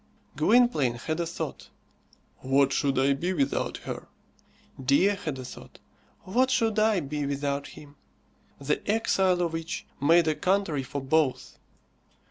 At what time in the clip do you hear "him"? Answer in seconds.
7.67-7.97